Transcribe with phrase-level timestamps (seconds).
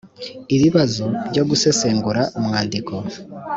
[0.55, 2.93] ibibazo byo gusesengura umwandiko